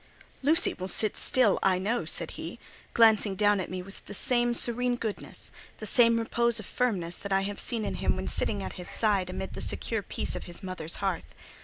"Lucy 0.41 0.73
will 0.73 0.87
sit 0.87 1.15
still, 1.15 1.59
I 1.61 1.77
know," 1.77 2.05
said 2.05 2.31
he, 2.31 2.57
glancing 2.95 3.35
down 3.35 3.59
at 3.59 3.69
me 3.69 3.83
with 3.83 4.03
the 4.07 4.15
same 4.15 4.55
serene 4.55 4.95
goodness, 4.95 5.51
the 5.77 5.85
same 5.85 6.17
repose 6.17 6.59
of 6.59 6.65
firmness 6.65 7.17
that 7.17 7.31
I 7.31 7.41
have 7.41 7.59
seen 7.59 7.85
in 7.85 7.93
him 7.93 8.15
when 8.15 8.27
sitting 8.27 8.63
at 8.63 8.73
his 8.81 8.89
side 8.89 9.29
amid 9.29 9.53
the 9.53 9.61
secure 9.61 10.01
peace 10.01 10.35
of 10.35 10.45
his 10.45 10.63
mother's 10.63 10.95
hearth. 11.05 11.35